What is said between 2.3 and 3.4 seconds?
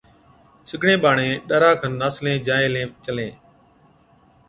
جائين هِلين چلين،